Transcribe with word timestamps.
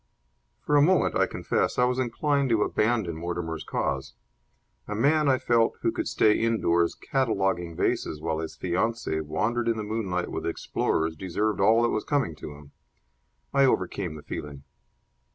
For 0.61 0.75
a 0.77 0.81
moment, 0.81 1.15
I 1.15 1.27
confess, 1.27 1.77
I 1.77 1.83
was 1.85 1.99
inclined 1.99 2.49
to 2.49 2.63
abandon 2.63 3.15
Mortimer's 3.15 3.63
cause. 3.63 4.15
A 4.87 4.95
man, 4.95 5.27
I 5.29 5.37
felt, 5.37 5.77
who 5.81 5.91
could 5.91 6.07
stay 6.07 6.39
indoors 6.39 6.95
cataloguing 6.95 7.75
vases 7.75 8.19
while 8.19 8.39
his 8.39 8.55
fiancee 8.55 9.19
wandered 9.21 9.67
in 9.67 9.77
the 9.77 9.83
moonlight 9.83 10.31
with 10.31 10.47
explorers 10.47 11.15
deserved 11.15 11.59
all 11.61 11.83
that 11.83 11.89
was 11.89 12.03
coming 12.03 12.33
to 12.37 12.55
him. 12.55 12.71
I 13.53 13.65
overcame 13.65 14.15
the 14.15 14.23
feeling. 14.23 14.63